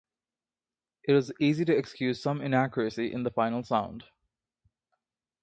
It 1.03 1.13
was 1.13 1.31
easy 1.39 1.63
to 1.63 1.77
excuse 1.77 2.19
some 2.23 2.41
inaccuracy 2.41 3.13
in 3.13 3.21
the 3.21 3.29
final 3.29 3.63
sound. 3.63 4.05